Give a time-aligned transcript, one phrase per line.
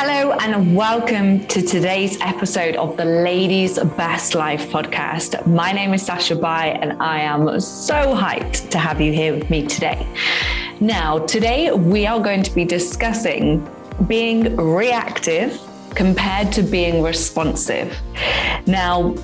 [0.00, 5.44] Hello, and welcome to today's episode of the Ladies Best Life podcast.
[5.44, 9.50] My name is Sasha Bai, and I am so hyped to have you here with
[9.50, 10.06] me today.
[10.78, 13.68] Now, today we are going to be discussing
[14.06, 15.60] being reactive
[15.96, 17.92] compared to being responsive.
[18.68, 19.16] Now,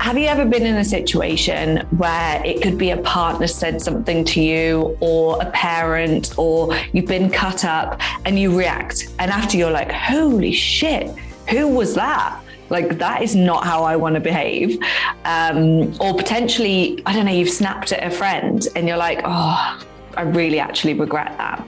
[0.00, 4.24] have you ever been in a situation where it could be a partner said something
[4.24, 9.08] to you, or a parent, or you've been cut up and you react?
[9.18, 11.16] And after you're like, holy shit,
[11.50, 12.40] who was that?
[12.70, 14.78] Like, that is not how I want to behave.
[15.24, 19.82] Um, or potentially, I don't know, you've snapped at a friend and you're like, oh,
[20.16, 21.66] I really actually regret that.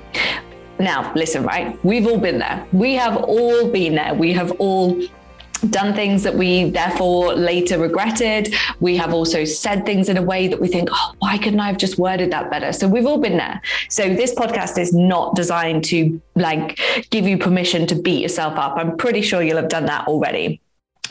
[0.79, 1.79] Now, listen, right?
[1.85, 2.67] We've all been there.
[2.73, 4.15] We have all been there.
[4.15, 5.01] We have all
[5.69, 8.55] done things that we therefore later regretted.
[8.81, 11.67] We have also said things in a way that we think, oh, why couldn't I
[11.67, 12.73] have just worded that better?
[12.73, 13.61] So we've all been there.
[13.89, 16.79] So this podcast is not designed to like
[17.11, 18.77] give you permission to beat yourself up.
[18.77, 20.61] I'm pretty sure you'll have done that already.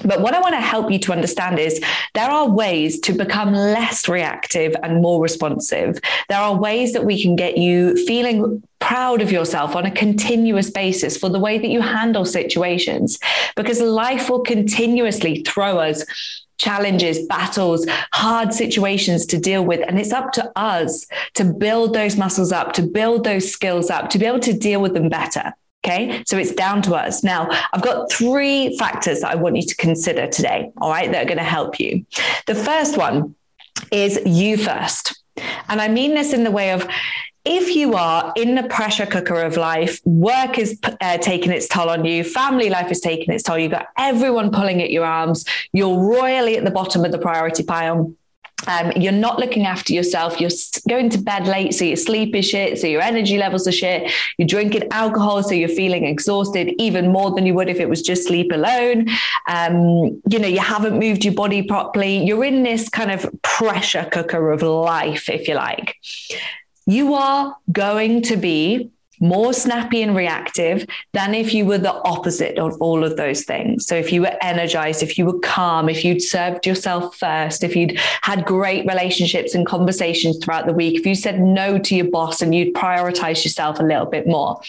[0.04, 1.82] But what I want to help you to understand is
[2.14, 6.00] there are ways to become less reactive and more responsive.
[6.30, 10.70] There are ways that we can get you feeling proud of yourself on a continuous
[10.70, 13.20] basis for the way that you handle situations,
[13.56, 16.06] because life will continuously throw us
[16.58, 19.80] challenges, battles, hard situations to deal with.
[19.88, 21.06] And it's up to us
[21.36, 24.82] to build those muscles up, to build those skills up, to be able to deal
[24.82, 25.54] with them better.
[25.90, 27.24] Okay, so it's down to us.
[27.24, 31.24] Now, I've got three factors that I want you to consider today, all right, that
[31.24, 32.06] are going to help you.
[32.46, 33.36] The first one
[33.92, 35.24] is you first.
[35.68, 36.88] And I mean this in the way of
[37.44, 41.90] if you are in the pressure cooker of life, work is uh, taking its toll
[41.90, 45.44] on you, family life is taking its toll, you've got everyone pulling at your arms,
[45.74, 48.14] you're royally at the bottom of the priority pile
[48.68, 50.40] um, you're not looking after yourself.
[50.40, 50.50] You're
[50.88, 54.12] going to bed late, so your sleep is shit, so your energy levels are shit.
[54.38, 58.02] You're drinking alcohol, so you're feeling exhausted even more than you would if it was
[58.02, 59.08] just sleep alone.
[59.48, 62.24] Um, you know, you haven't moved your body properly.
[62.24, 65.96] You're in this kind of pressure cooker of life, if you like.
[66.86, 72.58] You are going to be more snappy and reactive than if you were the opposite
[72.58, 73.86] of all of those things.
[73.86, 77.76] So if you were energized, if you were calm, if you'd served yourself first, if
[77.76, 82.10] you'd had great relationships and conversations throughout the week, if you said no to your
[82.10, 84.62] boss and you'd prioritize yourself a little bit more,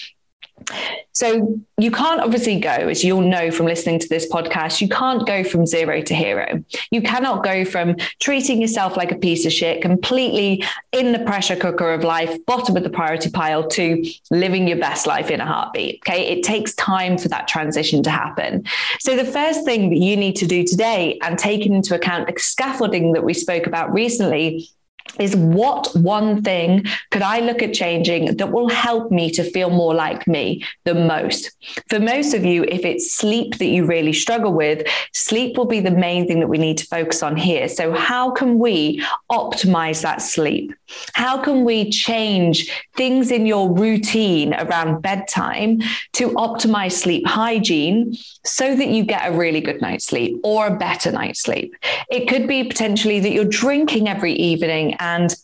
[1.13, 5.27] so you can't obviously go, as you'll know from listening to this podcast, you can't
[5.27, 6.65] go from zero to hero.
[6.91, 11.57] You cannot go from treating yourself like a piece of shit, completely in the pressure
[11.57, 15.47] cooker of life, bottom of the priority pile, to living your best life in a
[15.47, 16.01] heartbeat.
[16.07, 16.29] Okay.
[16.29, 18.65] It takes time for that transition to happen.
[19.01, 22.41] So the first thing that you need to do today and taking into account the
[22.41, 24.71] scaffolding that we spoke about recently
[25.19, 29.71] is what one thing could I look at changing that will help me to feel
[29.71, 31.51] more like me the most?
[31.89, 35.81] For most of you, if it's sleep that you really struggle with, sleep will be
[35.81, 37.69] the main thing that we need to focus on here.
[37.69, 40.73] So, how can we optimize that sleep?
[41.15, 45.81] How can we change things in your routine around bedtime
[46.15, 50.77] to optimize sleep hygiene so that you get a really good night's sleep or a
[50.77, 51.75] better night's sleep?
[52.11, 55.35] It could be potentially that you're drinking every evening and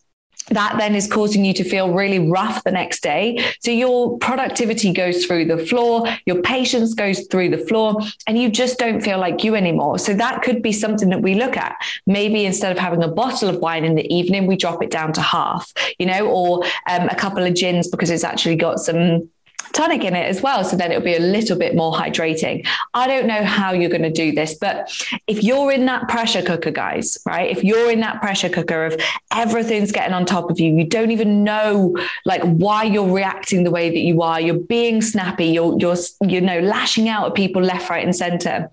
[0.50, 3.44] that then is causing you to feel really rough the next day.
[3.60, 8.48] So your productivity goes through the floor, your patience goes through the floor, and you
[8.48, 9.98] just don't feel like you anymore.
[9.98, 11.74] So that could be something that we look at.
[12.06, 15.12] Maybe instead of having a bottle of wine in the evening, we drop it down
[15.14, 19.28] to half, you know, or um, a couple of gins because it's actually got some
[19.72, 20.64] tonic in it as well.
[20.64, 22.66] So then it'll be a little bit more hydrating.
[22.94, 24.90] I don't know how you're going to do this, but
[25.26, 27.50] if you're in that pressure cooker, guys, right?
[27.50, 29.00] If you're in that pressure cooker of
[29.32, 33.70] everything's getting on top of you, you don't even know like why you're reacting the
[33.70, 34.40] way that you are.
[34.40, 35.46] You're being snappy.
[35.46, 38.70] You're, you're, you know, lashing out at people left, right, and center.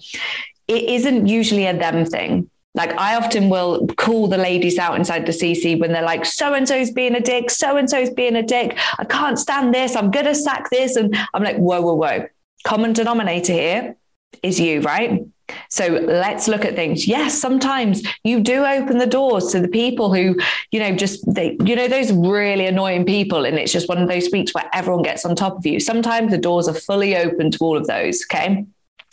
[0.69, 5.25] It isn't usually a them thing like I often will call the ladies out inside
[5.25, 8.35] the CC when they're like, so and so's being a dick, so and so's being
[8.35, 8.77] a dick.
[8.97, 9.95] I can't stand this.
[9.95, 10.95] I'm to sack this.
[10.95, 12.27] And I'm like, whoa, whoa, whoa.
[12.65, 13.95] Common denominator here
[14.41, 15.23] is you, right?
[15.69, 17.07] So let's look at things.
[17.07, 20.39] Yes, sometimes you do open the doors to the people who,
[20.71, 23.45] you know, just they, you know, those really annoying people.
[23.45, 25.79] And it's just one of those weeks where everyone gets on top of you.
[25.79, 28.23] Sometimes the doors are fully open to all of those.
[28.31, 28.65] Okay.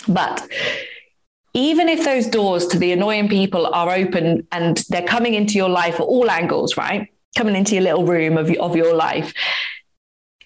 [0.09, 0.49] But
[1.53, 5.69] even if those doors to the annoying people are open and they're coming into your
[5.69, 7.09] life at all angles, right?
[7.37, 9.35] Coming into your little room of, of your life,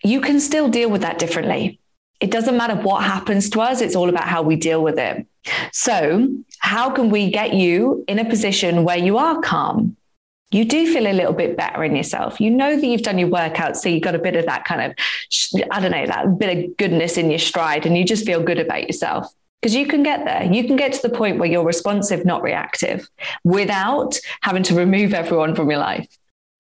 [0.03, 1.79] you can still deal with that differently.
[2.21, 5.27] It doesn't matter what happens to us, it's all about how we deal with it.
[5.73, 6.29] So,
[6.61, 9.97] how can we get you in a position where you are calm?
[10.55, 12.41] you do feel a little bit better in yourself.
[12.41, 14.83] You know that you've done your workout, so you've got a bit of that kind
[14.83, 18.41] of, I don't know, that bit of goodness in your stride, and you just feel
[18.41, 19.35] good about yourself.
[19.65, 20.45] Because you can get there.
[20.45, 23.09] You can get to the point where you're responsive, not reactive,
[23.45, 26.07] without having to remove everyone from your life.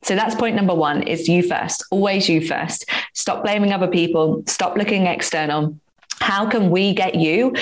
[0.04, 2.86] So that's point number one is you first, always you first.
[3.12, 5.78] Stop blaming other people, stop looking external.
[6.20, 7.54] How can we get you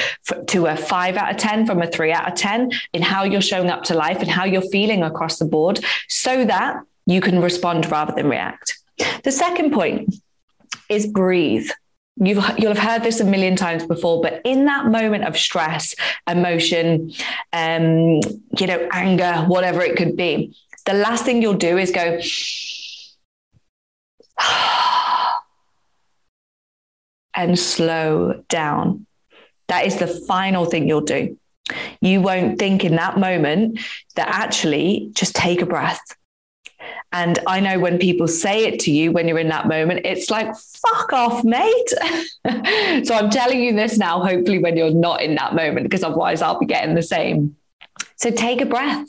[0.46, 3.40] to a five out of 10 from a three out of 10 in how you're
[3.40, 7.40] showing up to life and how you're feeling across the board so that you can
[7.42, 8.78] respond rather than react?
[9.24, 10.14] The second point
[10.88, 11.68] is breathe.
[12.16, 15.94] You've, you'll have heard this a million times before, but in that moment of stress,
[16.28, 17.12] emotion,
[17.52, 18.20] um,
[18.58, 20.54] you know, anger, whatever it could be,
[20.84, 22.20] the last thing you'll do is go,
[27.34, 29.06] and slow down.
[29.68, 31.38] That is the final thing you'll do.
[32.00, 33.80] You won't think in that moment
[34.16, 36.02] that actually just take a breath.
[37.12, 40.30] And I know when people say it to you when you're in that moment, it's
[40.30, 41.88] like, fuck off, mate.
[43.04, 46.42] so I'm telling you this now, hopefully, when you're not in that moment, because otherwise
[46.42, 47.56] I'll be getting the same.
[48.16, 49.08] So take a breath.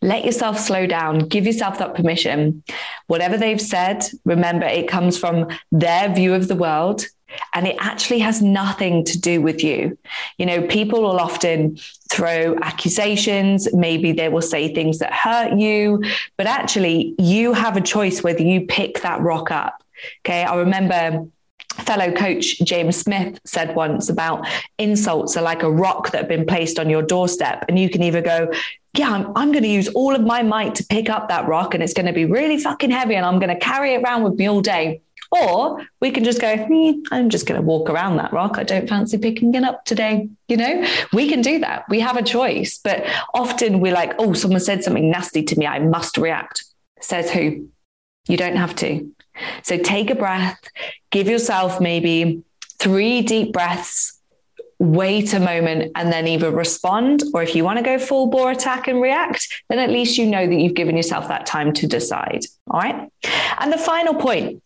[0.00, 2.62] Let yourself slow down, give yourself that permission.
[3.08, 7.04] Whatever they've said, remember it comes from their view of the world
[7.54, 9.96] and it actually has nothing to do with you.
[10.38, 11.78] You know, people will often
[12.10, 16.02] throw accusations, maybe they will say things that hurt you,
[16.36, 19.82] but actually, you have a choice whether you pick that rock up.
[20.24, 20.44] Okay.
[20.44, 21.26] I remember
[21.78, 24.46] fellow coach James Smith said once about
[24.78, 27.64] insults are like a rock that have been placed on your doorstep.
[27.68, 28.52] And you can either go,
[28.94, 31.74] yeah, I'm, I'm going to use all of my might to pick up that rock
[31.74, 34.24] and it's going to be really fucking heavy and I'm going to carry it around
[34.24, 35.02] with me all day.
[35.30, 38.58] Or we can just go, hmm, I'm just going to walk around that rock.
[38.58, 40.28] I don't fancy picking it up today.
[40.48, 41.84] You know, we can do that.
[41.88, 42.78] We have a choice.
[42.82, 43.04] But
[43.34, 45.66] often we're like, oh, someone said something nasty to me.
[45.66, 46.64] I must react.
[47.00, 47.68] Says who?
[48.26, 49.10] You don't have to.
[49.62, 50.58] So take a breath,
[51.10, 52.42] give yourself maybe
[52.78, 54.18] three deep breaths,
[54.78, 58.50] wait a moment, and then either respond, or if you want to go full bore
[58.50, 61.86] attack and react, then at least you know that you've given yourself that time to
[61.86, 62.44] decide.
[62.70, 63.10] All right.
[63.58, 64.62] And the final point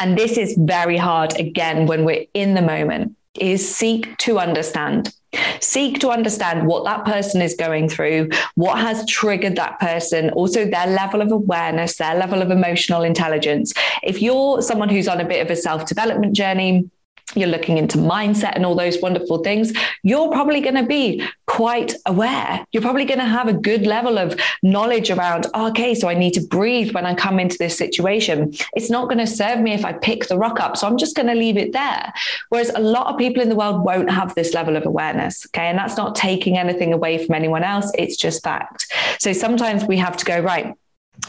[0.00, 5.12] and this is very hard again when we're in the moment, is seek to understand.
[5.60, 10.64] Seek to understand what that person is going through, what has triggered that person, also
[10.64, 13.74] their level of awareness, their level of emotional intelligence.
[14.02, 16.90] If you're someone who's on a bit of a self development journey,
[17.34, 21.22] you're looking into mindset and all those wonderful things, you're probably going to be
[21.58, 22.64] quite aware.
[22.70, 26.14] You're probably going to have a good level of knowledge around, oh, okay, so I
[26.14, 28.54] need to breathe when I come into this situation.
[28.74, 30.76] It's not going to serve me if I pick the rock up.
[30.76, 32.12] So I'm just going to leave it there.
[32.50, 35.46] Whereas a lot of people in the world won't have this level of awareness.
[35.46, 35.66] Okay.
[35.66, 37.90] And that's not taking anything away from anyone else.
[37.98, 38.86] It's just fact.
[39.18, 40.76] So sometimes we have to go, right,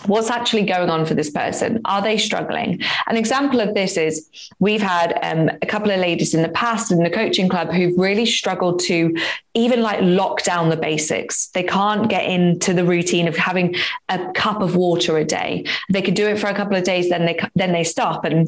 [0.05, 1.81] what's actually going on for this person?
[1.85, 2.81] Are they struggling?
[3.07, 6.91] An example of this is we've had um, a couple of ladies in the past
[6.91, 9.15] in the coaching club who've really struggled to
[9.53, 11.47] even like lock down the basics.
[11.49, 13.75] They can't get into the routine of having
[14.07, 15.65] a cup of water a day.
[15.89, 18.25] They could do it for a couple of days then they then they stop.
[18.25, 18.47] And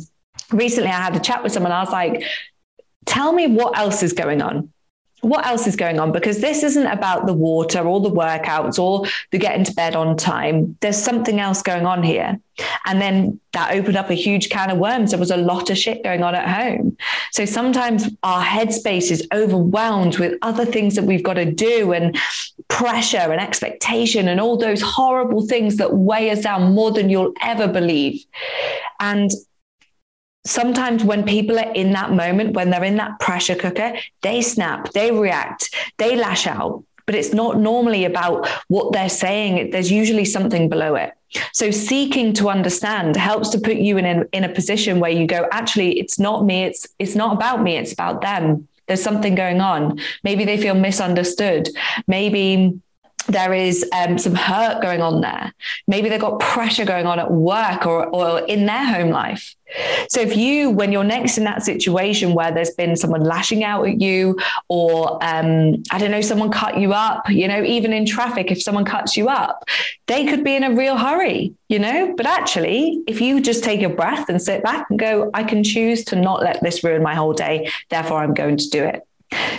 [0.52, 1.72] recently i had a chat with someone.
[1.72, 2.24] I was like
[3.06, 4.72] tell me what else is going on
[5.22, 6.12] what else is going on?
[6.12, 10.18] Because this isn't about the water or the workouts or the getting to bed on
[10.18, 10.78] time.
[10.82, 12.40] There's something else going on here.
[12.86, 15.12] And then that opened up a huge can of worms.
[15.12, 16.98] There was a lot of shit going on at home.
[17.32, 22.18] So sometimes our headspace is overwhelmed with other things that we've got to do and
[22.68, 27.34] pressure and expectation and all those horrible things that weigh us down more than you'll
[27.42, 28.26] ever believe.
[29.00, 29.32] And
[30.46, 34.92] sometimes when people are in that moment, when they're in that pressure cooker, they snap,
[34.94, 36.84] they react, they lash out.
[37.06, 39.72] But it's not normally about what they're saying.
[39.72, 41.12] There's usually something below it.
[41.54, 45.26] So seeking to understand helps to put you in a, in a position where you
[45.26, 46.64] go, actually, it's not me.
[46.64, 47.78] It's it's not about me.
[47.78, 48.68] It's about them.
[48.88, 50.00] There's something going on.
[50.24, 51.70] Maybe they feel misunderstood.
[52.08, 52.80] Maybe
[53.28, 55.54] there is um, some hurt going on there.
[55.88, 59.56] Maybe they've got pressure going on at work or, or in their home life.
[60.10, 63.88] So if you, when you're next in that situation where there's been someone lashing out
[63.88, 64.38] at you,
[64.68, 68.62] or um, I don't know, someone cut you up, you know, even in traffic, if
[68.62, 69.64] someone cuts you up,
[70.08, 72.14] they could be in a real hurry, you know.
[72.18, 75.64] But actually, if you just take a breath and sit back and go, I can
[75.64, 79.08] choose to not let this ruin my whole day, therefore I'm going to do it.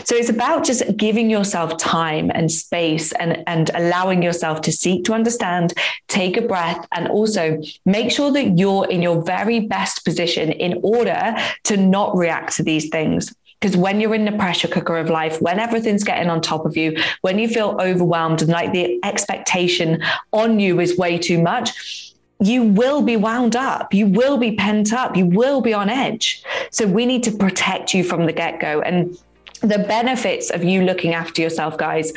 [0.04, 5.04] So it's about just giving yourself time and space and, and allowing yourself to seek
[5.04, 5.72] to understand,
[6.08, 10.80] take a breath, and also make sure that you're in your very best position in
[10.82, 13.34] order to not react to these things.
[13.60, 16.76] Because when you're in the pressure cooker of life, when everything's getting on top of
[16.76, 20.02] you, when you feel overwhelmed and like the expectation
[20.32, 23.94] on you is way too much, you will be wound up.
[23.94, 25.16] You will be pent up.
[25.16, 26.42] You will be on edge.
[26.72, 28.80] So we need to protect you from the get go.
[28.80, 29.16] And
[29.62, 32.12] the benefits of you looking after yourself, guys,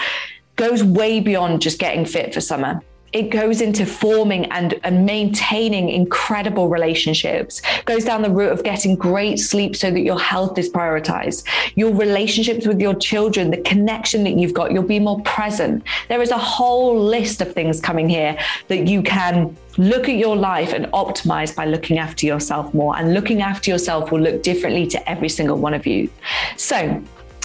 [0.56, 2.82] goes way beyond just getting fit for summer
[3.16, 8.94] it goes into forming and, and maintaining incredible relationships, goes down the route of getting
[8.94, 14.25] great sleep so that your health is prioritized, your relationships with your children, the connection
[14.25, 15.82] that you've got, you'll be more present.
[16.10, 18.38] There is a whole list of things coming here
[18.68, 22.98] that you can look at your life and optimize by looking after yourself more.
[22.98, 26.10] And looking after yourself will look differently to every single one of you.
[26.58, 27.02] So,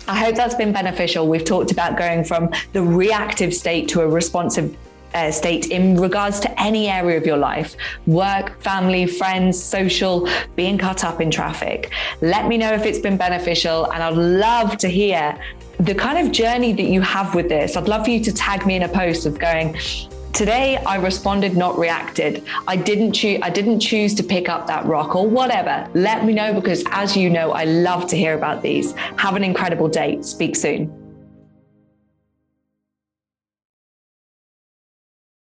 [0.08, 1.28] I hope that's been beneficial.
[1.28, 4.76] We've talked about going from the reactive state to a responsive
[5.14, 7.76] uh, state in regards to any area of your life
[8.06, 11.90] work, family, friends, social, being caught up in traffic.
[12.20, 15.38] Let me know if it's been beneficial, and I'd love to hear
[15.78, 17.76] the kind of journey that you have with this.
[17.76, 19.76] I'd love for you to tag me in a post of going,
[20.32, 22.44] Today I responded, not reacted.
[22.66, 25.88] I didn't choose I didn't choose to pick up that rock or whatever.
[25.94, 28.92] Let me know because as you know, I love to hear about these.
[29.16, 30.22] Have an incredible day.
[30.22, 30.99] Speak soon.